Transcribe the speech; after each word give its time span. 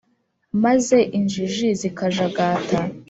Maze 0.63 0.97
injiji 1.19 1.67
zikajagata 1.79 2.79